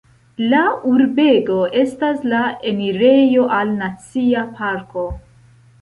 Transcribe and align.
La 0.53 0.61
urbego 0.91 1.59
estas 1.83 2.27
la 2.33 2.41
enirejo 2.73 3.47
al 3.61 3.79
Nacia 3.85 4.51
Parko. 4.59 5.11